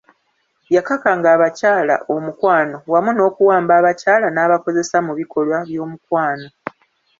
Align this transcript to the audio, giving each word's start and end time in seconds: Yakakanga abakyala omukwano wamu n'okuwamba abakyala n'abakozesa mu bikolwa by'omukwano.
Yakakanga 0.75 1.27
abakyala 1.35 1.95
omukwano 2.15 2.77
wamu 2.91 3.11
n'okuwamba 3.13 3.73
abakyala 3.79 4.27
n'abakozesa 4.31 4.97
mu 5.05 5.13
bikolwa 5.19 5.57
by'omukwano. 5.67 6.47